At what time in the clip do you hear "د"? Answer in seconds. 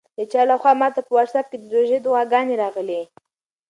0.17-0.19, 1.59-1.63